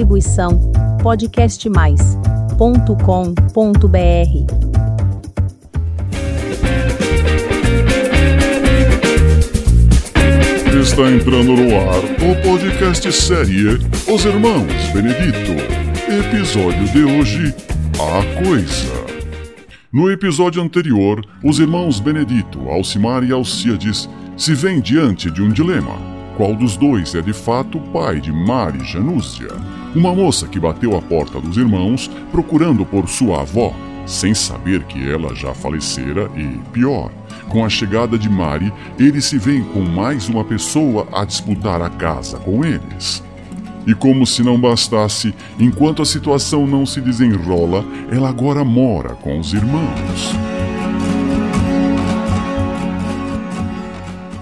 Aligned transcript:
Distribuição 0.00 0.72
podcastmais.com.br. 1.02 2.00
Está 10.80 11.10
entrando 11.10 11.52
no 11.54 11.76
ar 11.76 11.98
o 11.98 12.34
podcast 12.42 13.12
série 13.12 13.78
Os 14.10 14.24
Irmãos 14.24 14.88
Benedito. 14.94 15.52
Episódio 16.08 16.88
de 16.88 17.04
hoje: 17.04 17.54
A 17.98 18.42
Coisa. 18.42 19.04
No 19.92 20.10
episódio 20.10 20.62
anterior, 20.62 21.22
os 21.44 21.58
irmãos 21.58 22.00
Benedito, 22.00 22.70
Alcimar 22.70 23.22
e 23.22 23.32
Alcíades 23.32 24.08
se 24.34 24.54
veem 24.54 24.80
diante 24.80 25.30
de 25.30 25.42
um 25.42 25.50
dilema. 25.50 25.98
Qual 26.38 26.54
dos 26.54 26.78
dois 26.78 27.14
é 27.14 27.20
de 27.20 27.34
fato 27.34 27.78
pai 27.92 28.18
de 28.18 28.32
Mari 28.32 28.82
Janúzia? 28.82 29.48
Uma 29.94 30.14
moça 30.14 30.46
que 30.46 30.60
bateu 30.60 30.96
a 30.96 31.02
porta 31.02 31.40
dos 31.40 31.56
irmãos 31.56 32.08
procurando 32.30 32.86
por 32.86 33.08
sua 33.08 33.40
avó, 33.40 33.74
sem 34.06 34.32
saber 34.32 34.84
que 34.84 35.10
ela 35.10 35.34
já 35.34 35.52
falecera 35.52 36.30
e, 36.36 36.46
pior, 36.72 37.10
com 37.48 37.64
a 37.64 37.68
chegada 37.68 38.16
de 38.16 38.28
Mari, 38.28 38.72
eles 38.96 39.24
se 39.24 39.36
veem 39.36 39.64
com 39.64 39.80
mais 39.80 40.28
uma 40.28 40.44
pessoa 40.44 41.08
a 41.12 41.24
disputar 41.24 41.82
a 41.82 41.90
casa 41.90 42.38
com 42.38 42.64
eles. 42.64 43.20
E 43.84 43.92
como 43.92 44.24
se 44.24 44.44
não 44.44 44.60
bastasse, 44.60 45.34
enquanto 45.58 46.02
a 46.02 46.06
situação 46.06 46.68
não 46.68 46.86
se 46.86 47.00
desenrola, 47.00 47.84
ela 48.12 48.28
agora 48.28 48.64
mora 48.64 49.14
com 49.16 49.40
os 49.40 49.52
irmãos. 49.52 50.32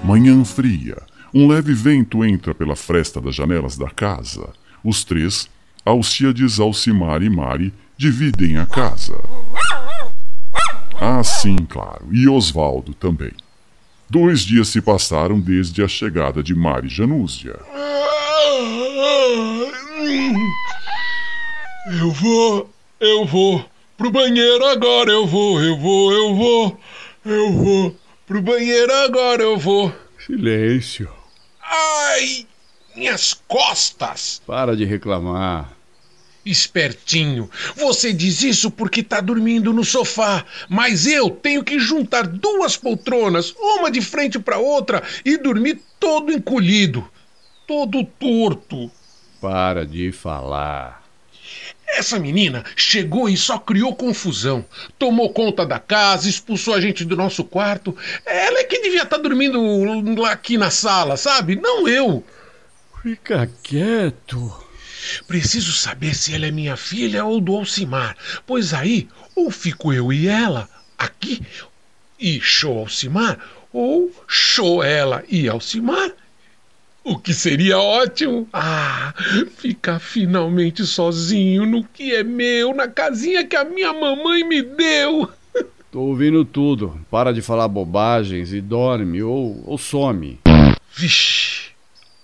Manhã 0.05 0.45
fria. 0.45 0.99
Um 1.33 1.49
leve 1.49 1.73
vento 1.73 2.23
entra 2.23 2.55
pela 2.55 2.77
fresta 2.77 3.19
das 3.19 3.35
janelas 3.35 3.79
da 3.79 3.89
casa. 3.89 4.49
Os 4.85 5.05
três, 5.05 5.49
Alcíades, 5.85 6.61
Alcimar 6.61 7.23
e 7.23 7.31
Mari, 7.31 7.73
dividem 7.97 8.57
a 8.57 8.67
casa. 8.67 9.19
Ah, 11.01 11.23
sim, 11.23 11.57
claro, 11.69 12.09
e 12.13 12.29
Osvaldo 12.29 12.93
também. 12.95 13.33
Dois 14.11 14.41
dias 14.41 14.69
se 14.69 14.81
passaram 14.81 15.39
desde 15.39 15.83
a 15.83 15.89
chegada 15.89 16.43
de 16.43 16.55
Mari 16.55 16.89
Janúzia. 16.89 17.59
Eu 22.01 22.11
vou, 22.13 22.71
eu 23.01 23.25
vou 23.27 23.65
pro 23.97 24.11
banheiro 24.11 24.65
agora, 24.67 25.11
eu 25.11 25.27
vou, 25.27 25.61
eu 25.61 25.77
vou, 25.79 26.13
eu 26.13 26.35
vou, 26.35 26.81
eu 27.25 27.53
vou 27.53 27.97
pro 28.27 28.43
banheiro 28.43 28.93
agora, 29.05 29.43
eu 29.43 29.59
vou. 29.59 29.93
Silêncio. 30.19 31.09
Ai, 31.63 32.47
minhas 32.99 33.33
costas! 33.47 34.43
Para 34.45 34.77
de 34.77 34.85
reclamar. 34.85 35.73
Espertinho, 36.45 37.51
você 37.77 38.13
diz 38.13 38.43
isso 38.43 38.71
porque 38.71 39.03
tá 39.03 39.21
dormindo 39.21 39.73
no 39.73 39.85
sofá, 39.85 40.45
mas 40.69 41.07
eu 41.07 41.31
tenho 41.31 41.63
que 41.63 41.79
juntar 41.79 42.27
duas 42.27 42.77
poltronas, 42.77 43.55
uma 43.59 43.91
de 43.91 44.01
frente 44.01 44.39
para 44.39 44.59
outra, 44.59 45.03
e 45.25 45.37
dormir 45.37 45.81
todo 46.01 46.33
encolhido, 46.33 47.07
todo 47.67 48.05
torto. 48.05 48.91
Para 49.41 49.87
de 49.87 50.11
falar. 50.11 51.05
Essa 51.87 52.19
menina 52.19 52.65
chegou 52.77 53.29
e 53.29 53.37
só 53.37 53.59
criou 53.59 53.95
confusão. 53.95 54.65
Tomou 54.99 55.31
conta 55.31 55.65
da 55.65 55.79
casa, 55.79 56.29
expulsou 56.29 56.75
a 56.75 56.81
gente 56.81 57.05
do 57.05 57.17
nosso 57.17 57.45
quarto. 57.45 57.97
Ela 58.25 58.61
é 58.61 58.65
que 58.65 58.81
devia 58.81 59.03
estar 59.03 59.19
dormindo 59.19 60.21
lá 60.21 60.33
aqui 60.33 60.57
na 60.59 60.71
sala, 60.71 61.17
sabe? 61.17 61.57
Não 61.57 61.89
eu. 61.89 62.25
Fica 63.09 63.49
quieto. 63.63 64.53
Preciso 65.27 65.73
saber 65.73 66.15
se 66.15 66.35
ela 66.35 66.45
é 66.45 66.51
minha 66.51 66.77
filha 66.77 67.25
ou 67.25 67.41
do 67.41 67.57
Alcimar, 67.57 68.15
pois 68.47 68.75
aí 68.75 69.09
ou 69.35 69.51
fico 69.51 69.95
eu 69.95 70.13
e 70.13 70.29
ela 70.29 70.69
aqui 70.99 71.41
e 72.21 72.39
show 72.39 72.77
Alcimar, 72.77 73.39
ou 73.73 74.13
show 74.27 74.83
ela 74.83 75.25
e 75.27 75.49
Alcimar. 75.49 76.11
O 77.03 77.19
que 77.19 77.33
seria 77.33 77.79
ótimo. 77.79 78.47
Ah, 78.53 79.15
ficar 79.57 80.01
finalmente 80.01 80.85
sozinho 80.85 81.65
no 81.65 81.85
que 81.85 82.15
é 82.15 82.23
meu, 82.23 82.75
na 82.75 82.89
casinha 82.89 83.47
que 83.47 83.57
a 83.57 83.65
minha 83.65 83.95
mamãe 83.95 84.47
me 84.47 84.61
deu. 84.61 85.33
Tô 85.91 86.01
ouvindo 86.01 86.45
tudo. 86.45 87.01
Para 87.11 87.33
de 87.33 87.41
falar 87.41 87.69
bobagens 87.69 88.53
e 88.53 88.61
dorme 88.61 89.23
ou, 89.23 89.63
ou 89.65 89.79
some. 89.79 90.39
Vixe. 90.95 91.68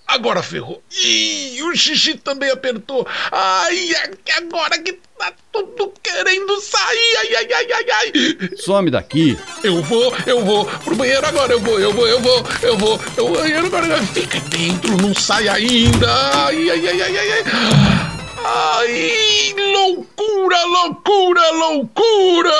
Agora 0.06 0.42
ferrou. 0.42 0.82
Ih, 0.92 1.62
o 1.62 1.74
xixi 1.74 2.14
também 2.14 2.50
apertou. 2.50 3.06
Ai, 3.32 3.90
agora 4.36 4.78
que 4.78 4.98
tá 5.18 5.32
tudo 5.50 5.92
querendo 6.02 6.60
sair. 6.60 7.16
Ai, 7.18 7.36
ai, 7.36 7.52
ai, 7.52 7.72
ai, 7.72 7.90
ai. 7.90 8.56
Some 8.56 8.90
daqui. 8.90 9.38
Eu 9.62 9.82
vou, 9.82 10.14
eu 10.26 10.44
vou. 10.44 10.66
Pro 10.66 10.94
banheiro 10.94 11.26
agora, 11.26 11.52
eu 11.52 11.60
vou, 11.60 11.80
eu 11.80 11.92
vou, 11.92 12.06
eu 12.06 12.20
vou, 12.20 12.44
eu 12.62 12.78
vou. 12.78 13.00
Eu 13.16 13.28
vou 13.28 13.36
banheiro 13.38 13.66
agora. 13.66 14.02
Fica 14.08 14.40
dentro, 14.40 14.96
não 14.98 15.14
sai 15.14 15.48
ainda. 15.48 16.12
Ai, 16.46 16.70
ai, 16.70 16.88
ai, 16.88 17.02
ai, 17.02 17.18
ai. 17.18 17.32
ai. 17.32 18.14
Ai, 18.46 19.54
loucura, 19.72 20.64
loucura, 20.66 21.50
loucura! 21.52 22.52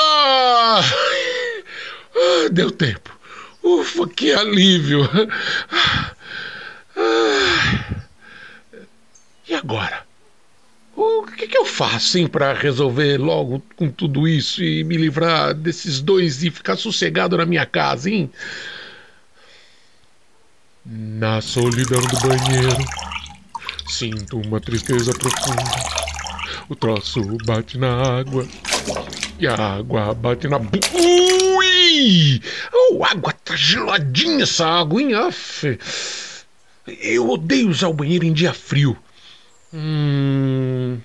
Deu 2.50 2.71
tempo. 2.71 3.10
Ufa, 3.62 4.09
que 4.09 4.33
alívio. 4.33 5.09
E 9.47 9.55
agora? 9.55 10.05
O 10.97 11.27
que, 11.27 11.49
que 11.49 11.59
eu 11.59 11.65
faço, 11.65 12.19
hein, 12.19 12.28
para 12.28 12.53
resolver 12.53 13.19
logo 13.19 13.62
com 13.77 13.91
tudo 13.91 14.28
isso 14.28 14.62
e 14.62 14.84
me 14.84 14.97
livrar 14.97 15.53
desses 15.53 16.00
dois 16.00 16.43
e 16.44 16.50
ficar 16.50 16.77
sossegado 16.77 17.37
na 17.37 17.44
minha 17.44 17.66
casa, 17.66 18.09
hein? 18.09 18.31
Na 20.87 21.41
solidão 21.41 22.00
do 22.00 22.28
banheiro, 22.28 22.84
sinto 23.88 24.38
uma 24.38 24.60
tristeza 24.60 25.12
profunda. 25.12 25.62
O 26.69 26.77
troço 26.77 27.21
bate 27.44 27.77
na 27.77 28.19
água 28.19 28.47
e 29.38 29.47
a 29.47 29.54
água 29.54 30.15
bate 30.15 30.47
na. 30.47 30.59
Ui! 30.59 32.41
Oh, 32.72 33.04
água 33.04 33.33
tá 33.33 33.56
geladinha 33.56 34.44
essa 34.44 34.66
água, 34.66 35.03
hein? 35.03 35.10
Eu 36.87 37.31
odeio 37.31 37.71
usar 37.71 37.89
o 37.89 37.95
banheiro 37.95 38.25
em 38.25 38.33
dia 38.33 38.53
frio. 38.53 38.97
Hum. 39.72 40.99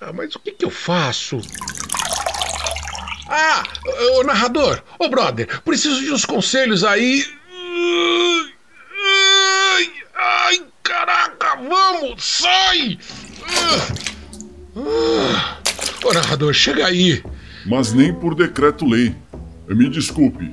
Ah, 0.00 0.12
mas 0.12 0.34
o 0.34 0.40
que, 0.40 0.52
que 0.52 0.64
eu 0.64 0.70
faço? 0.70 1.40
Ah, 3.28 3.62
o 4.18 4.24
narrador, 4.24 4.82
ô 4.98 5.08
brother, 5.08 5.60
preciso 5.62 6.00
de 6.00 6.10
uns 6.10 6.24
conselhos 6.24 6.82
aí. 6.82 7.24
Ai, 9.76 9.92
ai, 10.16 10.62
caraca, 10.82 11.56
vamos, 11.56 12.24
sai! 12.24 12.98
Ô 16.04 16.12
narrador, 16.12 16.52
chega 16.52 16.86
aí. 16.86 17.22
Mas 17.64 17.92
nem 17.92 18.12
por 18.12 18.34
decreto-lei. 18.34 19.14
Me 19.68 19.88
desculpe, 19.88 20.52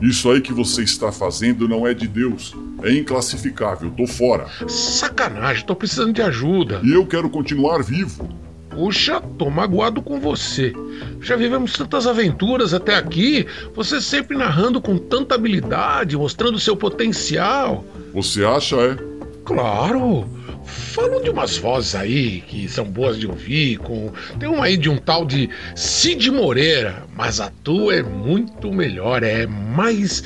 isso 0.00 0.30
aí 0.30 0.40
que 0.40 0.52
você 0.52 0.82
está 0.82 1.12
fazendo 1.12 1.68
não 1.68 1.86
é 1.86 1.92
de 1.92 2.08
Deus. 2.08 2.54
É 2.82 2.92
inclassificável, 2.92 3.90
tô 3.90 4.06
fora. 4.06 4.46
Sacanagem, 4.66 5.66
tô 5.66 5.76
precisando 5.76 6.12
de 6.12 6.22
ajuda. 6.22 6.80
E 6.82 6.92
eu 6.92 7.06
quero 7.06 7.28
continuar 7.28 7.82
vivo. 7.82 8.28
Puxa, 8.70 9.20
tô 9.20 9.50
magoado 9.50 10.00
com 10.00 10.20
você. 10.20 10.72
Já 11.20 11.36
vivemos 11.36 11.72
tantas 11.72 12.06
aventuras 12.06 12.72
até 12.72 12.94
aqui, 12.94 13.46
você 13.74 14.00
sempre 14.00 14.36
narrando 14.36 14.80
com 14.80 14.96
tanta 14.96 15.34
habilidade, 15.34 16.16
mostrando 16.16 16.58
seu 16.58 16.76
potencial. 16.76 17.84
Você 18.14 18.44
acha, 18.44 18.76
é? 18.76 19.09
Claro! 19.44 20.28
Falam 20.64 21.22
de 21.22 21.30
umas 21.30 21.56
vozes 21.56 21.94
aí 21.94 22.42
que 22.42 22.68
são 22.68 22.84
boas 22.84 23.18
de 23.18 23.26
ouvir, 23.26 23.78
com... 23.78 24.12
tem 24.38 24.48
uma 24.48 24.66
aí 24.66 24.76
de 24.76 24.88
um 24.88 24.96
tal 24.96 25.24
de 25.24 25.48
Cid 25.74 26.30
Moreira, 26.30 27.04
mas 27.16 27.40
a 27.40 27.50
tua 27.64 27.96
é 27.96 28.02
muito 28.02 28.72
melhor, 28.72 29.22
é 29.22 29.46
mais 29.46 30.22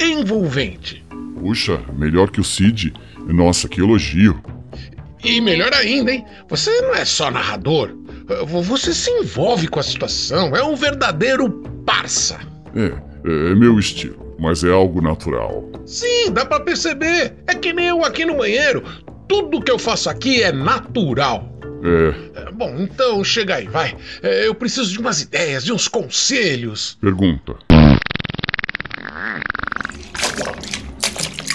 envolvente. 0.00 1.04
Puxa, 1.38 1.80
melhor 1.96 2.30
que 2.30 2.40
o 2.40 2.44
Cid? 2.44 2.94
Nossa, 3.26 3.68
que 3.68 3.80
elogio. 3.80 4.40
E 5.24 5.40
melhor 5.40 5.72
ainda, 5.74 6.12
hein? 6.12 6.24
Você 6.48 6.70
não 6.80 6.94
é 6.94 7.04
só 7.04 7.30
narrador, 7.30 7.94
você 8.46 8.94
se 8.94 9.10
envolve 9.10 9.68
com 9.68 9.78
a 9.78 9.82
situação, 9.82 10.56
é 10.56 10.64
um 10.64 10.74
verdadeiro 10.74 11.50
parça. 11.84 12.40
É, 12.74 12.86
é 13.28 13.54
meu 13.54 13.78
estilo, 13.78 14.21
mas 14.42 14.64
é 14.64 14.70
algo 14.70 15.00
natural. 15.00 15.70
Sim, 15.86 16.32
dá 16.32 16.44
para 16.44 16.62
perceber. 16.62 17.34
É 17.46 17.54
que 17.54 17.72
nem 17.72 17.86
eu 17.86 18.04
aqui 18.04 18.24
no 18.24 18.36
banheiro 18.36 18.82
tudo 19.32 19.62
que 19.62 19.70
eu 19.70 19.78
faço 19.78 20.10
aqui 20.10 20.42
é 20.42 20.52
natural. 20.52 21.50
É. 21.82 22.52
Bom, 22.52 22.76
então 22.78 23.24
chega 23.24 23.56
aí, 23.56 23.66
vai. 23.66 23.96
É, 24.22 24.46
eu 24.46 24.54
preciso 24.54 24.92
de 24.92 24.98
umas 24.98 25.22
ideias, 25.22 25.64
de 25.64 25.72
uns 25.72 25.88
conselhos. 25.88 26.98
Pergunta. 27.00 27.54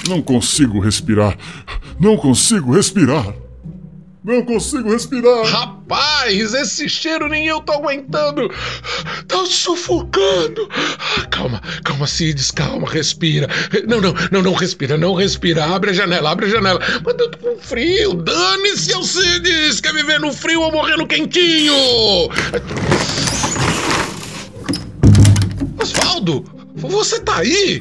Não 0.10 0.22
consigo 0.24 0.80
respirar. 0.80 1.38
Não 2.00 2.18
consigo 2.18 2.74
respirar. 2.74 3.32
Não 4.28 4.44
consigo 4.44 4.92
respirar. 4.92 5.46
Rapaz, 5.46 6.54
esse 6.54 6.90
cheiro 6.90 7.30
nem 7.30 7.48
eu 7.48 7.62
tô 7.62 7.72
aguentando. 7.72 8.50
Tá 9.26 9.46
sufocando. 9.46 10.68
Calma, 11.32 11.62
calma, 11.86 12.06
Cides, 12.06 12.52
calma, 12.52 12.90
respira. 12.90 13.48
Não, 13.88 14.02
não, 14.02 14.14
não, 14.30 14.42
não 14.42 14.54
respira, 14.54 14.98
não 14.98 15.14
respira. 15.14 15.64
Abre 15.64 15.92
a 15.92 15.94
janela, 15.94 16.32
abre 16.32 16.48
a 16.48 16.50
janela. 16.50 16.78
Mas 17.06 17.16
eu 17.18 17.32
tô 17.32 17.38
com 17.38 17.58
frio. 17.58 18.16
Dane-se, 18.16 18.92
Alcides. 18.92 19.80
Quer 19.80 19.94
viver 19.94 20.20
no 20.20 20.34
frio 20.34 20.60
ou 20.60 20.74
morrer 20.74 20.98
no 20.98 21.08
quentinho? 21.08 21.74
Osvaldo, 25.82 26.44
você 26.76 27.22
tá 27.22 27.38
aí? 27.38 27.80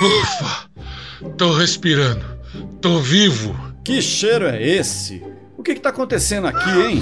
Ufa, 0.00 0.70
tô 1.36 1.52
respirando. 1.52 2.24
Tô 2.80 2.98
vivo. 3.00 3.73
Que 3.84 4.00
cheiro 4.00 4.46
é 4.46 4.66
esse? 4.66 5.22
O 5.58 5.62
que 5.62 5.72
está 5.72 5.90
acontecendo 5.90 6.46
aqui, 6.46 6.70
hein? 6.70 7.00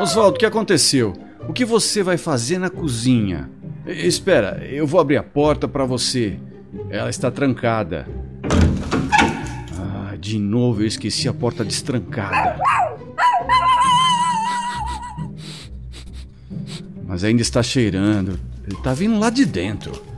Oswaldo, 0.00 0.34
o 0.34 0.38
que 0.38 0.44
aconteceu? 0.44 1.12
O 1.48 1.52
que 1.52 1.64
você 1.64 2.02
vai 2.02 2.16
fazer 2.16 2.58
na 2.58 2.68
cozinha? 2.68 3.48
Espera, 3.86 4.66
eu 4.68 4.88
vou 4.88 5.00
abrir 5.00 5.16
a 5.16 5.22
porta 5.22 5.68
para 5.68 5.84
você. 5.84 6.40
Ela 6.90 7.08
está 7.08 7.30
trancada. 7.30 8.08
Ah, 9.78 10.16
de 10.18 10.36
novo 10.36 10.82
eu 10.82 10.86
esqueci 10.86 11.28
a 11.28 11.32
porta 11.32 11.64
destrancada. 11.64 12.58
Mas 17.06 17.22
ainda 17.22 17.40
está 17.40 17.62
cheirando. 17.62 18.40
Está 18.66 18.92
vindo 18.92 19.16
lá 19.20 19.30
de 19.30 19.44
dentro. 19.44 20.13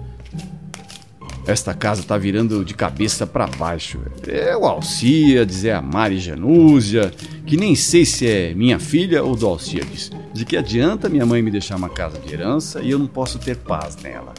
Esta 1.47 1.73
casa 1.73 2.03
tá 2.03 2.19
virando 2.19 2.65
de 2.65 2.75
cabeça 2.75 3.25
para 3.25 3.47
baixo. 3.47 4.01
É 4.27 4.57
o 4.57 4.67
Alciades, 4.67 5.65
é 5.65 5.73
a 5.73 5.81
Mari 5.81 6.19
Janúzia, 6.19 7.13
que 7.47 7.57
nem 7.57 7.77
sei 7.77 8.05
se 8.05 8.27
é 8.27 8.53
minha 8.53 8.81
filha 8.81 9.23
ou 9.23 9.37
do 9.37 9.47
Alciades. 9.47 10.11
De 10.33 10.45
que 10.45 10.57
adianta 10.57 11.09
minha 11.09 11.25
mãe 11.25 11.41
me 11.41 11.51
deixar 11.51 11.77
uma 11.77 11.89
casa 11.89 12.19
de 12.19 12.35
herança 12.35 12.83
e 12.83 12.91
eu 12.91 12.99
não 12.99 13.07
posso 13.07 13.39
ter 13.39 13.57
paz 13.59 13.97
nela, 13.97 14.35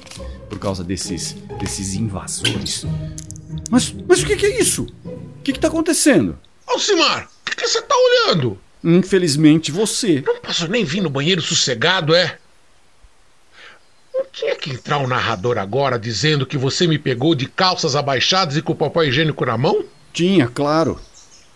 por 0.50 0.60
causa 0.60 0.84
desses, 0.84 1.34
desses 1.58 1.94
invasores. 1.94 2.86
Mas, 3.72 3.96
mas 4.06 4.22
o 4.22 4.26
que, 4.26 4.36
que 4.36 4.46
é 4.46 4.60
isso? 4.60 4.86
O 5.06 5.42
que, 5.44 5.54
que 5.54 5.60
tá 5.60 5.70
acontecendo? 5.70 6.38
Alcimar, 6.68 7.30
o 7.42 7.50
que, 7.50 7.56
que 7.56 7.68
você 7.68 7.82
tá 7.82 7.96
olhando? 7.96 8.60
Infelizmente 8.84 9.72
você. 9.72 10.22
Não 10.26 10.42
posso 10.42 10.68
nem 10.68 10.84
vir 10.84 11.02
no 11.02 11.10
banheiro 11.10 11.42
sossegado, 11.42 12.14
é? 12.14 12.38
Tinha 14.38 14.56
que 14.56 14.70
entrar 14.70 15.00
um 15.00 15.08
narrador 15.08 15.58
agora 15.58 15.98
dizendo 15.98 16.46
que 16.46 16.58
você 16.58 16.86
me 16.86 17.00
pegou 17.00 17.34
de 17.34 17.48
calças 17.48 17.96
abaixadas 17.96 18.56
e 18.56 18.62
com 18.62 18.74
o 18.74 18.76
papel 18.76 19.06
higiênico 19.06 19.44
na 19.46 19.58
mão? 19.58 19.84
Tinha, 20.14 20.48
claro. 20.48 21.00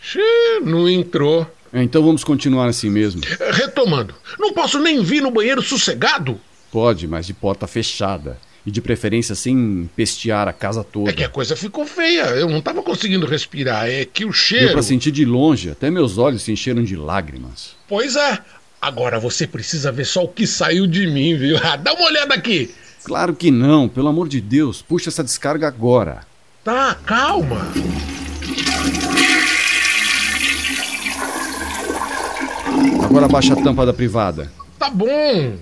Xê, 0.02 0.60
não 0.64 0.90
entrou. 0.90 1.46
Então 1.72 2.04
vamos 2.04 2.24
continuar 2.24 2.68
assim 2.68 2.90
mesmo. 2.90 3.22
Retomando, 3.54 4.16
não 4.40 4.52
posso 4.52 4.80
nem 4.80 5.04
vir 5.04 5.22
no 5.22 5.30
banheiro 5.30 5.62
sossegado? 5.62 6.42
Pode, 6.72 7.08
mas 7.08 7.28
de 7.28 7.34
porta 7.34 7.68
fechada. 7.68 8.40
E 8.64 8.70
de 8.70 8.80
preferência 8.80 9.34
sem 9.34 9.90
pestear 9.96 10.48
a 10.48 10.54
casa 10.54 10.84
toda. 10.84 11.10
É 11.10 11.14
que 11.14 11.24
a 11.24 11.30
coisa 11.30 11.56
ficou 11.56 11.84
feia. 11.86 12.26
Eu 12.26 12.48
não 12.48 12.62
tava 12.62 12.84
conseguindo 12.84 13.26
respirar. 13.26 13.88
É 13.90 14.06
que 14.06 14.24
o 14.24 14.28
Deu 14.28 14.34
cheiro. 14.34 14.72
pra 14.74 14.84
sentir 14.84 15.12
de 15.12 15.26
longe, 15.26 15.72
até 15.72 15.90
meus 15.90 16.20
olhos 16.20 16.44
se 16.44 16.52
encheram 16.52 16.84
de 16.84 16.96
lágrimas. 16.96 17.76
Pois 17.88 18.16
é. 18.16 18.38
Agora 18.82 19.20
você 19.20 19.46
precisa 19.46 19.92
ver 19.92 20.06
só 20.06 20.24
o 20.24 20.28
que 20.28 20.48
saiu 20.48 20.88
de 20.88 21.06
mim, 21.06 21.38
viu? 21.38 21.58
Dá 21.84 21.94
uma 21.94 22.06
olhada 22.06 22.34
aqui. 22.34 22.74
Claro 23.04 23.36
que 23.36 23.52
não, 23.52 23.88
pelo 23.88 24.08
amor 24.08 24.28
de 24.28 24.42
Deus, 24.42 24.82
puxa 24.82 25.10
essa 25.10 25.24
descarga 25.24 25.68
agora. 25.68 26.26
Tá, 26.64 26.96
calma. 27.06 27.68
Agora 33.04 33.28
baixa 33.28 33.54
a 33.54 33.62
tampa 33.62 33.86
da 33.86 33.94
privada. 33.94 34.52
Tá 34.80 34.90
bom. 34.90 35.58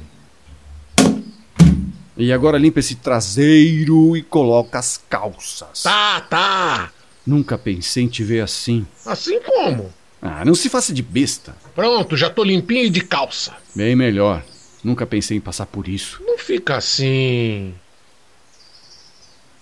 E 2.16 2.32
agora 2.32 2.58
limpa 2.58 2.80
esse 2.80 2.96
traseiro 2.96 4.16
e 4.16 4.22
coloca 4.22 4.80
as 4.80 5.02
calças. 5.10 5.84
Tá, 5.84 6.22
tá. 6.22 6.92
Nunca 7.26 7.58
pensei 7.58 8.04
em 8.04 8.08
te 8.08 8.24
ver 8.24 8.42
assim. 8.42 8.86
Assim 9.06 9.42
como? 9.42 9.94
Ah, 10.22 10.44
não 10.44 10.54
se 10.54 10.70
faça 10.70 10.94
de 10.94 11.02
besta. 11.02 11.56
Pronto, 11.74 12.18
já 12.18 12.30
tô 12.30 12.44
limpinho 12.44 12.86
e 12.86 12.90
de 12.90 13.02
calça. 13.02 13.56
Bem 13.74 13.96
melhor. 13.96 14.44
Nunca 14.84 15.06
pensei 15.06 15.38
em 15.38 15.42
passar 15.42 15.66
por 15.66 15.88
isso. 15.88 16.22
Não 16.26 16.38
fica 16.38 16.76
assim. 16.76 17.74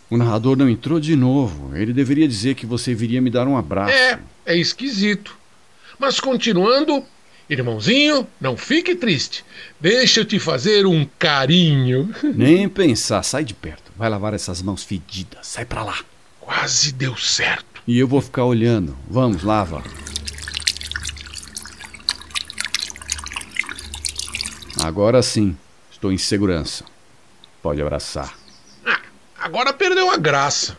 O 0.09 0.17
narrador 0.17 0.55
não 0.55 0.69
entrou 0.69 0.99
de 0.99 1.15
novo. 1.15 1.75
Ele 1.75 1.91
deveria 1.91 2.27
dizer 2.27 2.55
que 2.55 2.65
você 2.65 2.93
viria 2.93 3.21
me 3.21 3.29
dar 3.29 3.47
um 3.47 3.57
abraço. 3.57 3.91
É, 3.91 4.19
é 4.45 4.55
esquisito. 4.55 5.37
Mas 5.99 6.19
continuando, 6.19 7.03
irmãozinho, 7.49 8.25
não 8.39 8.55
fique 8.55 8.95
triste. 8.95 9.43
Deixa 9.79 10.21
eu 10.21 10.25
te 10.25 10.39
fazer 10.39 10.85
um 10.85 11.05
carinho. 11.19 12.13
Nem 12.35 12.69
pensar, 12.69 13.21
sai 13.23 13.43
de 13.43 13.53
perto. 13.53 13.91
Vai 13.97 14.09
lavar 14.09 14.33
essas 14.33 14.61
mãos 14.61 14.83
fedidas. 14.83 15.45
Sai 15.47 15.65
pra 15.65 15.83
lá. 15.83 15.97
Quase 16.39 16.93
deu 16.93 17.17
certo. 17.17 17.81
E 17.85 17.97
eu 17.99 18.07
vou 18.07 18.21
ficar 18.21 18.45
olhando. 18.45 18.95
Vamos, 19.09 19.43
lava. 19.43 19.83
Agora 24.87 25.21
sim, 25.21 25.53
estou 25.91 26.13
em 26.13 26.17
segurança. 26.17 26.85
Pode 27.61 27.81
abraçar. 27.81 28.33
Ah, 28.85 29.01
agora 29.37 29.73
perdeu 29.73 30.09
a 30.09 30.15
graça. 30.15 30.77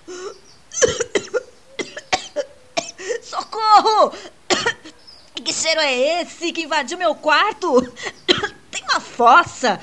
Socorro! 3.23 4.13
Que 5.45 5.53
cheiro 5.53 5.81
é 5.81 6.23
esse 6.23 6.53
que 6.53 6.63
invadiu 6.63 6.99
meu 6.99 7.15
quarto? 7.15 7.81
Tem 8.71 8.83
uma 8.83 9.01
fossa, 9.01 9.79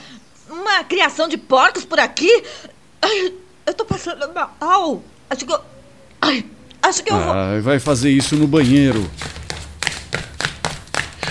uma 0.49 0.83
criação 0.83 1.27
de 1.27 1.37
porcos 1.37 1.85
por 1.85 1.99
aqui. 1.99 2.43
Ai, 3.01 3.33
eu 3.65 3.73
tô 3.75 3.85
passando 3.85 4.27
mal. 4.33 5.03
Acho 5.29 5.45
que 5.45 5.53
eu. 5.53 5.61
Ai, 6.21 6.45
acho 6.81 7.03
que 7.03 7.11
eu 7.11 7.17
vou. 7.17 7.31
Ah, 7.31 7.59
vai 7.61 7.79
fazer 7.79 8.09
isso 8.09 8.35
no 8.35 8.47
banheiro. 8.47 9.09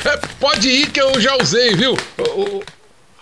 É, 0.05 0.17
pode 0.39 0.69
ir 0.69 0.91
que 0.91 1.01
eu 1.01 1.21
já 1.21 1.37
usei, 1.37 1.75
viu? 1.75 1.95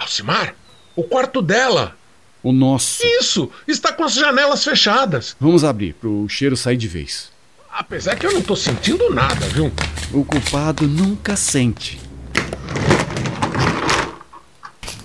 O, 0.03 0.05
o- 0.05 0.05
Alcimar, 0.05 0.55
o 0.97 1.05
quarto 1.05 1.41
dela. 1.41 1.97
O 2.43 2.51
nosso. 2.53 3.03
Isso, 3.07 3.51
está 3.69 3.93
com 3.93 4.03
as 4.05 4.15
janelas 4.15 4.65
fechadas. 4.65 5.37
Vamos 5.41 5.63
abrir 5.63 5.95
pro 5.95 6.29
cheiro 6.29 6.57
sair 6.57 6.77
de 6.77 6.89
vez. 6.89 7.31
Apesar 7.71 8.17
que 8.17 8.27
eu 8.27 8.33
não 8.33 8.43
tô 8.43 8.57
sentindo 8.57 9.09
nada, 9.15 9.47
viu? 9.49 9.73
O 10.13 10.25
culpado 10.25 10.87
nunca 10.87 11.37
sente. 11.37 12.01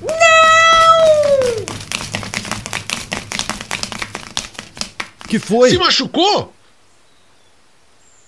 Não! 0.01 1.65
Que 5.27 5.39
foi? 5.39 5.69
Se 5.69 5.77
machucou? 5.77 6.53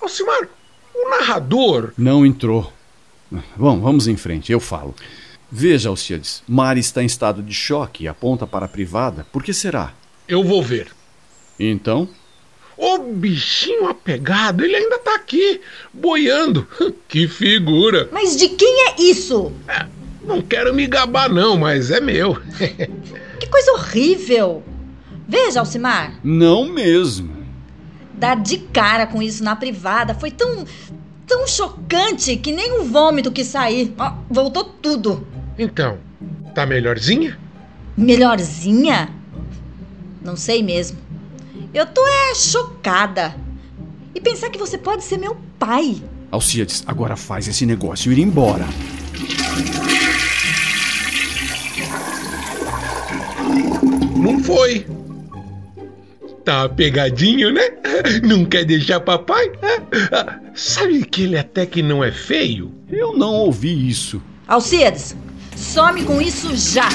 Alcimar, 0.02 0.48
o 0.94 1.10
narrador. 1.10 1.94
Não 1.98 2.26
entrou. 2.26 2.72
Bom, 3.56 3.80
vamos 3.80 4.08
em 4.08 4.16
frente, 4.18 4.52
eu 4.52 4.60
falo. 4.60 4.96
Veja, 5.52 5.90
Alcides, 5.90 6.44
Mari 6.48 6.80
está 6.80 7.02
em 7.02 7.06
estado 7.08 7.42
de 7.42 7.54
choque 7.54 8.04
e 8.04 8.08
aponta 8.08 8.46
para 8.46 8.66
a 8.66 8.70
privada. 8.70 9.26
Por 9.32 9.44
que 9.44 9.54
será? 9.54 9.94
Eu 10.28 10.44
vou 10.44 10.62
ver. 10.62 10.88
Então, 11.60 12.08
O 12.78 13.00
bichinho 13.00 13.88
apegado, 13.90 14.64
ele 14.64 14.76
ainda 14.76 15.00
tá 15.00 15.16
aqui, 15.16 15.60
boiando. 15.94 16.68
Que 17.10 17.28
figura. 17.28 18.08
Mas 18.12 18.38
de 18.38 18.50
quem 18.50 18.88
é 18.90 19.02
isso? 19.02 19.52
É, 19.68 19.86
não 20.24 20.42
quero 20.42 20.74
me 20.74 20.86
gabar, 20.88 21.30
não, 21.30 21.58
mas 21.58 21.90
é 21.92 22.00
meu. 22.00 22.38
Que 23.40 23.48
coisa 23.48 23.72
horrível! 23.74 24.64
Veja, 25.28 25.60
Alcimar, 25.62 26.20
não 26.24 26.66
mesmo. 26.66 27.46
dar 28.14 28.36
de 28.36 28.58
cara 28.60 29.08
com 29.08 29.22
isso 29.22 29.44
na 29.44 29.56
privada 29.56 30.14
foi 30.14 30.30
tão. 30.32 30.66
tão 31.26 31.48
chocante 31.48 32.36
que 32.38 32.52
nem 32.52 32.80
um 32.80 32.84
vômito 32.86 33.32
que 33.32 33.44
sair. 33.44 33.94
Ó, 33.98 34.14
voltou 34.30 34.64
tudo. 34.64 35.28
Então, 35.60 35.98
tá 36.56 36.66
melhorzinha? 36.66 37.38
Melhorzinha? 37.98 39.10
Não 40.22 40.38
sei 40.38 40.64
mesmo. 40.64 40.98
Eu 41.74 41.86
tô 41.86 42.02
é 42.08 42.34
chocada. 42.34 43.36
E 44.16 44.22
pensar 44.22 44.50
que 44.50 44.58
você 44.58 44.78
pode 44.78 45.04
ser 45.04 45.18
meu 45.18 45.36
pai. 45.60 46.02
Alcides, 46.32 46.82
agora 46.88 47.18
faz 47.18 47.46
esse 47.50 47.66
negócio 47.66 48.10
ir 48.14 48.20
embora. 48.20 48.66
Não 54.16 54.42
foi. 54.42 54.88
Tá 56.46 56.70
pegadinho, 56.70 57.52
né? 57.52 57.64
Não 58.24 58.46
quer 58.46 58.64
deixar 58.64 59.02
papai? 59.02 59.52
Sabe 60.56 61.04
que 61.04 61.24
ele 61.24 61.38
até 61.38 61.66
que 61.66 61.84
não 61.84 62.02
é 62.02 62.14
feio? 62.14 62.72
Eu 62.90 63.18
não 63.18 63.34
ouvi 63.34 63.90
isso. 63.90 64.22
Alcides, 64.48 65.16
some 65.60 66.04
com 66.04 66.22
isso 66.22 66.56
já. 66.56 66.90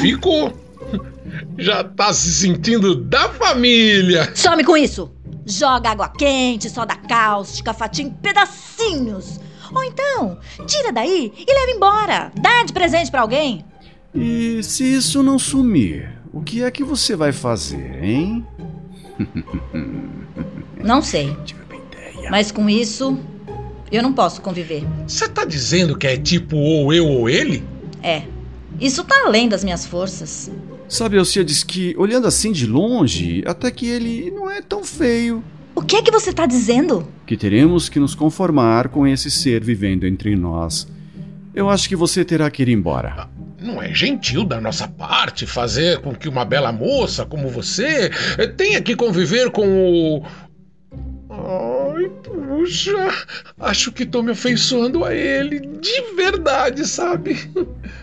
Ficou. 0.00 0.52
Já 1.58 1.84
tá 1.84 2.12
se 2.12 2.32
sentindo 2.32 2.94
da 2.94 3.28
família. 3.30 4.30
Some 4.34 4.64
com 4.64 4.76
isso! 4.76 5.10
Joga 5.46 5.90
água 5.90 6.08
quente, 6.08 6.70
soda 6.70 6.94
cáustica, 6.96 7.74
fatia 7.74 8.04
em 8.04 8.10
pedacinhos. 8.10 9.38
Ou 9.74 9.84
então, 9.84 10.38
tira 10.66 10.92
daí 10.92 11.32
e 11.36 11.52
leva 11.52 11.70
embora. 11.72 12.32
Dá 12.40 12.62
de 12.64 12.72
presente 12.72 13.10
pra 13.10 13.20
alguém. 13.20 13.64
E 14.14 14.62
se 14.62 14.84
isso 14.84 15.22
não 15.22 15.38
sumir, 15.38 16.08
o 16.32 16.40
que 16.40 16.62
é 16.62 16.70
que 16.70 16.84
você 16.84 17.14
vai 17.16 17.32
fazer, 17.32 18.02
hein? 18.04 18.46
Não 20.82 21.02
sei, 21.02 21.36
Tive 21.44 21.60
uma 21.64 21.76
ideia. 21.76 22.30
mas 22.30 22.50
com 22.50 22.68
isso, 22.70 23.18
eu 23.94 24.02
não 24.02 24.12
posso 24.12 24.40
conviver. 24.40 24.84
Você 25.06 25.28
tá 25.28 25.44
dizendo 25.44 25.96
que 25.96 26.06
é 26.06 26.16
tipo 26.16 26.56
ou 26.56 26.92
eu 26.92 27.06
ou 27.06 27.28
ele? 27.28 27.64
É, 28.02 28.22
isso 28.80 29.04
tá 29.04 29.24
além 29.26 29.48
das 29.48 29.62
minhas 29.64 29.86
forças. 29.86 30.50
Sabe, 30.88 31.18
Alcides, 31.18 31.64
que 31.64 31.94
olhando 31.96 32.26
assim 32.26 32.52
de 32.52 32.66
longe, 32.66 33.42
até 33.46 33.70
que 33.70 33.86
ele 33.86 34.30
não 34.30 34.50
é 34.50 34.60
tão 34.60 34.84
feio. 34.84 35.42
O 35.74 35.82
que 35.82 35.96
é 35.96 36.02
que 36.02 36.10
você 36.10 36.32
tá 36.32 36.46
dizendo? 36.46 37.08
Que 37.26 37.36
teremos 37.36 37.88
que 37.88 37.98
nos 37.98 38.14
conformar 38.14 38.88
com 38.88 39.06
esse 39.06 39.30
ser 39.30 39.64
vivendo 39.64 40.06
entre 40.06 40.36
nós. 40.36 40.86
Eu 41.54 41.68
acho 41.70 41.88
que 41.88 41.96
você 41.96 42.24
terá 42.24 42.50
que 42.50 42.62
ir 42.62 42.68
embora. 42.68 43.28
Não 43.60 43.82
é 43.82 43.92
gentil 43.94 44.44
da 44.44 44.60
nossa 44.60 44.86
parte 44.86 45.46
fazer 45.46 46.00
com 46.00 46.14
que 46.14 46.28
uma 46.28 46.44
bela 46.44 46.70
moça 46.70 47.24
como 47.24 47.48
você 47.48 48.10
tenha 48.56 48.80
que 48.82 48.94
conviver 48.94 49.50
com 49.50 49.66
o. 49.66 50.22
Puxa. 52.54 53.10
Acho 53.58 53.90
que 53.90 54.06
tô 54.06 54.22
me 54.22 54.30
afeiçoando 54.30 55.04
a 55.04 55.12
ele. 55.12 55.58
De 55.58 56.14
verdade, 56.14 56.86
sabe? 56.86 57.50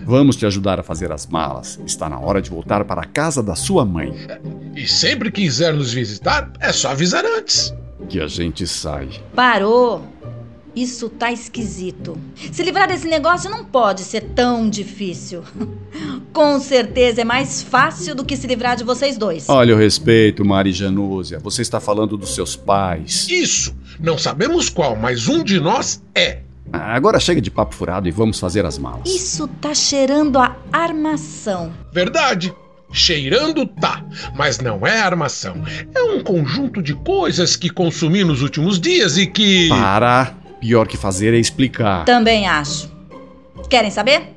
Vamos 0.02 0.36
te 0.36 0.46
ajudar 0.46 0.78
a 0.78 0.84
fazer 0.84 1.10
as 1.10 1.26
malas. 1.26 1.80
Está 1.86 2.10
na 2.10 2.20
hora 2.20 2.42
de 2.42 2.50
voltar 2.50 2.84
para 2.84 3.02
a 3.02 3.06
casa 3.06 3.42
da 3.42 3.56
sua 3.56 3.86
mãe. 3.86 4.14
E 4.76 4.86
sempre 4.86 5.32
que 5.32 5.42
quiser 5.44 5.74
nos 5.74 5.94
visitar, 5.94 6.52
é 6.60 6.74
só 6.74 6.90
avisar 6.90 7.24
antes. 7.26 7.74
Que 8.10 8.20
a 8.20 8.28
gente 8.28 8.68
sai. 8.68 9.10
Parou! 9.34 10.06
Isso 10.76 11.10
tá 11.10 11.32
esquisito. 11.32 12.18
Se 12.52 12.64
livrar 12.64 12.88
desse 12.88 13.08
negócio 13.08 13.50
não 13.50 13.66
pode 13.66 14.02
ser 14.02 14.22
tão 14.34 14.70
difícil. 14.70 15.44
Com 16.32 16.60
certeza 16.60 17.22
é 17.22 17.24
mais 17.26 17.62
fácil 17.62 18.16
do 18.16 18.24
que 18.24 18.38
se 18.38 18.48
livrar 18.48 18.78
de 18.78 18.84
vocês 18.84 19.18
dois. 19.18 19.50
Olha 19.50 19.76
o 19.76 19.78
respeito, 19.78 20.46
Mari 20.46 20.72
Janúzia. 20.72 21.40
Você 21.40 21.62
está 21.62 21.82
falando 21.82 22.16
dos 22.16 22.34
seus 22.34 22.56
pais. 22.56 23.28
Isso. 23.30 23.76
Não 24.02 24.18
sabemos 24.18 24.70
qual, 24.70 24.96
mas 24.96 25.28
um 25.28 25.44
de 25.44 25.60
nós 25.60 26.04
é. 26.16 26.40
Agora 26.74 27.20
chega 27.20 27.42
de 27.42 27.52
papo 27.52 27.76
furado 27.76 28.08
e 28.08 28.12
vamos 28.12 28.40
fazer 28.40 28.66
as 28.66 28.78
malas. 28.78 29.08
Isso 29.10 29.48
tá 29.48 29.74
cheirando 29.74 30.40
a 30.40 30.56
armação. 30.72 31.72
Verdade. 31.94 32.54
Cheirando 32.94 33.66
tá, 33.66 34.04
mas 34.36 34.60
não 34.60 34.86
é 34.86 35.00
armação. 35.00 35.64
É 35.96 36.04
um 36.04 36.22
conjunto 36.22 36.82
de 36.82 36.94
coisas 36.94 37.56
que 37.56 37.70
consumi 37.70 38.24
nos 38.24 38.42
últimos 38.42 38.80
dias 38.80 39.18
e 39.18 39.28
que. 39.28 39.70
Para! 39.70 40.36
Pior 40.60 40.88
que 40.88 40.98
fazer 40.98 41.34
é 41.34 41.38
explicar. 41.38 42.06
Também 42.06 42.48
acho. 42.48 42.92
Querem 43.70 43.90
saber? 43.90 44.36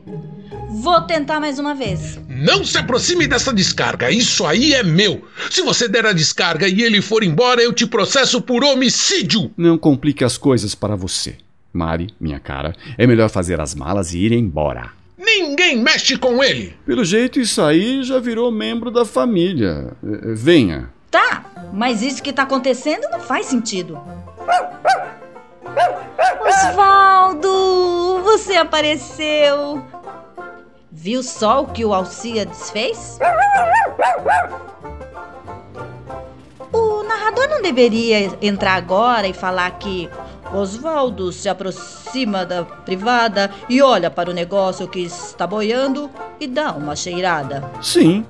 Vou 0.70 1.00
tentar 1.02 1.40
mais 1.40 1.58
uma 1.58 1.74
vez. 1.74 2.18
Não 2.34 2.64
se 2.64 2.76
aproxime 2.76 3.28
dessa 3.28 3.52
descarga, 3.52 4.10
isso 4.10 4.44
aí 4.44 4.74
é 4.74 4.82
meu. 4.82 5.24
Se 5.50 5.62
você 5.62 5.88
der 5.88 6.04
a 6.04 6.12
descarga 6.12 6.66
e 6.66 6.82
ele 6.82 7.00
for 7.00 7.22
embora, 7.22 7.62
eu 7.62 7.72
te 7.72 7.86
processo 7.86 8.42
por 8.42 8.64
homicídio. 8.64 9.52
Não 9.56 9.78
complique 9.78 10.24
as 10.24 10.36
coisas 10.36 10.74
para 10.74 10.96
você. 10.96 11.36
Mari, 11.72 12.08
minha 12.20 12.40
cara, 12.40 12.74
é 12.98 13.06
melhor 13.06 13.30
fazer 13.30 13.60
as 13.60 13.74
malas 13.74 14.12
e 14.12 14.18
ir 14.18 14.32
embora. 14.32 14.90
Ninguém 15.16 15.80
mexe 15.80 16.16
com 16.16 16.42
ele. 16.42 16.76
Pelo 16.84 17.04
jeito, 17.04 17.40
isso 17.40 17.62
aí 17.62 18.02
já 18.02 18.18
virou 18.18 18.50
membro 18.50 18.90
da 18.90 19.04
família. 19.04 19.92
Eh, 20.04 20.30
eh, 20.30 20.34
Venha. 20.34 20.90
Tá, 21.10 21.44
mas 21.72 22.02
isso 22.02 22.22
que 22.22 22.32
tá 22.32 22.42
acontecendo 22.42 23.08
não 23.10 23.20
faz 23.20 23.46
sentido. 23.46 23.98
Osvaldo, 26.46 28.22
você 28.22 28.54
apareceu. 28.54 29.82
Viu 30.96 31.24
só 31.24 31.62
o 31.62 31.66
que 31.66 31.84
o 31.84 31.92
Alciades 31.92 32.70
fez? 32.70 33.18
O 36.72 37.02
narrador 37.02 37.48
não 37.48 37.60
deveria 37.60 38.32
entrar 38.40 38.74
agora 38.74 39.26
e 39.26 39.32
falar 39.32 39.72
que 39.72 40.08
Osvaldo 40.54 41.32
se 41.32 41.48
aproxima 41.48 42.46
da 42.46 42.62
privada 42.64 43.50
e 43.68 43.82
olha 43.82 44.08
para 44.08 44.30
o 44.30 44.32
negócio 44.32 44.86
que 44.86 45.00
está 45.00 45.48
boiando 45.48 46.08
e 46.38 46.46
dá 46.46 46.70
uma 46.70 46.94
cheirada. 46.94 47.68
Sim. 47.82 48.24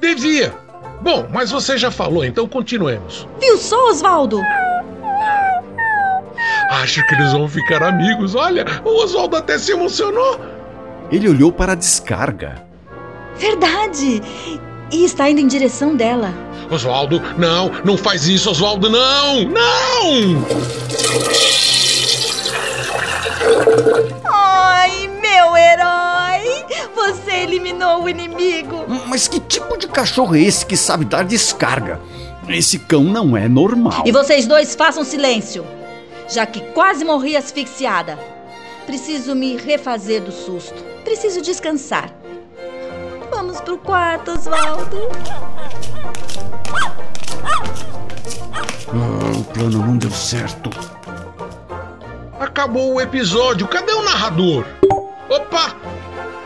Devia. 0.00 0.54
Bom, 1.02 1.28
mas 1.30 1.50
você 1.50 1.76
já 1.76 1.90
falou, 1.90 2.24
então 2.24 2.48
continuemos. 2.48 3.28
Viu 3.38 3.58
só, 3.58 3.90
Osvaldo? 3.90 4.40
Acho 6.70 7.06
que 7.06 7.14
eles 7.14 7.32
vão 7.32 7.46
ficar 7.46 7.82
amigos. 7.82 8.34
Olha, 8.34 8.64
o 8.84 9.02
Oswaldo 9.02 9.36
até 9.36 9.58
se 9.58 9.72
emocionou. 9.72 10.53
Ele 11.10 11.28
olhou 11.28 11.52
para 11.52 11.72
a 11.72 11.76
descarga. 11.76 12.64
Verdade! 13.36 14.22
E 14.92 15.04
está 15.04 15.28
indo 15.28 15.40
em 15.40 15.46
direção 15.46 15.94
dela. 15.96 16.32
Oswaldo, 16.70 17.20
não, 17.36 17.70
não 17.84 17.96
faz 17.96 18.26
isso, 18.26 18.50
Oswaldo, 18.50 18.88
não! 18.88 19.44
Não! 19.44 20.44
Ai, 24.24 25.08
meu 25.20 25.56
herói! 25.56 26.64
Você 26.94 27.32
eliminou 27.42 28.04
o 28.04 28.08
inimigo! 28.08 28.84
Mas 29.06 29.28
que 29.28 29.40
tipo 29.40 29.76
de 29.76 29.88
cachorro 29.88 30.34
é 30.34 30.40
esse 30.40 30.64
que 30.64 30.76
sabe 30.76 31.04
dar 31.04 31.24
descarga? 31.24 32.00
Esse 32.48 32.78
cão 32.78 33.04
não 33.04 33.36
é 33.36 33.48
normal. 33.48 34.02
E 34.06 34.12
vocês 34.12 34.46
dois 34.46 34.74
façam 34.74 35.04
silêncio, 35.04 35.64
já 36.28 36.46
que 36.46 36.60
quase 36.72 37.04
morri 37.04 37.36
asfixiada. 37.36 38.18
Preciso 38.86 39.34
me 39.34 39.56
refazer 39.56 40.22
do 40.22 40.32
susto. 40.32 40.82
Preciso 41.04 41.40
descansar. 41.40 42.10
Vamos 43.30 43.60
pro 43.60 43.78
quarto, 43.78 44.30
Osvaldo. 44.30 45.08
Ah, 48.88 49.38
o 49.38 49.44
plano 49.52 49.78
não 49.78 49.96
deu 49.96 50.10
certo. 50.10 50.70
Acabou 52.38 52.94
o 52.94 53.00
episódio, 53.00 53.66
cadê 53.66 53.92
o 53.92 54.02
narrador? 54.02 54.64
Opa! 55.28 55.74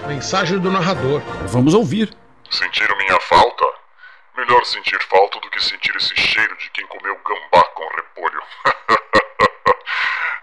Mensagem 0.07 0.59
do 0.59 0.71
narrador. 0.71 1.21
Vamos 1.49 1.75
ouvir. 1.75 2.17
Sentiram 2.51 2.97
minha 2.97 3.21
falta? 3.21 3.65
Melhor 4.37 4.65
sentir 4.65 4.99
falta 5.03 5.39
do 5.41 5.51
que 5.51 5.63
sentir 5.63 5.95
esse 5.97 6.15
cheiro 6.17 6.57
de 6.57 6.71
quem 6.71 6.87
comeu 6.87 7.15
gambá 7.27 7.63
com 7.75 7.85
repolho. 7.97 8.43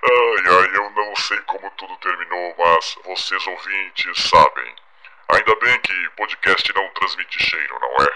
ai, 0.04 0.44
ai, 0.46 0.55
não 1.16 1.22
sei 1.22 1.38
como 1.48 1.72
tudo 1.78 1.96
terminou, 2.02 2.54
mas 2.58 2.98
vocês 3.06 3.48
ouvintes 3.48 4.30
sabem. 4.30 4.76
Ainda 5.30 5.56
bem 5.62 5.80
que 5.80 5.94
podcast 6.18 6.74
não 6.76 6.90
transmite 6.90 7.42
cheiro, 7.42 7.80
não 7.80 7.96
é? 8.04 8.10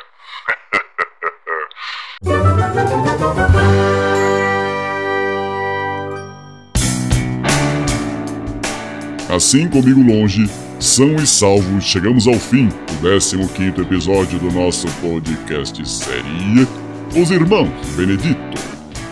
Assim 9.34 9.70
comigo 9.70 10.02
longe, 10.02 10.46
são 10.82 11.16
e 11.16 11.26
salvos, 11.26 11.86
chegamos 11.86 12.28
ao 12.28 12.34
fim 12.36 12.68
do 12.68 13.08
15º 13.08 13.82
episódio 13.82 14.40
do 14.40 14.52
nosso 14.52 14.90
podcast 15.00 15.88
série 15.88 16.68
Os 17.16 17.32
Irmãos 17.32 17.70
Benedito. 17.96 18.60